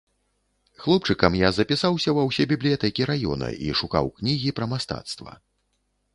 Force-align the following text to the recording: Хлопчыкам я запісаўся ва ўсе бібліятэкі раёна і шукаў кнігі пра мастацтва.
Хлопчыкам 0.85 1.35
я 1.39 1.49
запісаўся 1.57 2.09
ва 2.19 2.23
ўсе 2.29 2.47
бібліятэкі 2.53 3.07
раёна 3.11 3.51
і 3.67 3.71
шукаў 3.83 4.11
кнігі 4.19 4.49
пра 4.63 4.71
мастацтва. 4.75 5.31